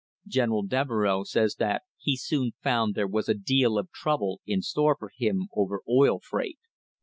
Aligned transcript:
General 0.25 0.63
Deve 0.63 0.89
reux 0.89 1.25
says 1.25 1.57
that 1.59 1.83
he 1.99 2.17
soon 2.17 2.53
found 2.63 2.95
there 2.95 3.05
was 3.05 3.29
a 3.29 3.35
deal 3.35 3.77
of 3.77 3.91
trouble 3.91 4.41
in 4.47 4.63
store 4.63 4.95
for 4.97 5.11
him 5.15 5.47
over 5.55 5.81
oil 5.87 6.19
freight. 6.19 6.57